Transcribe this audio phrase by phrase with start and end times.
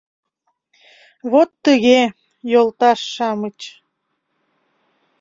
[1.31, 2.01] Вот тыге,
[2.51, 3.59] йолташ-шамыч...